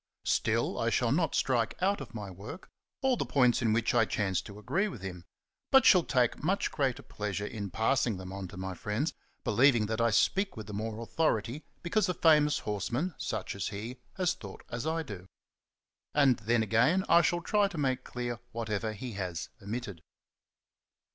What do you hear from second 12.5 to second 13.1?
horse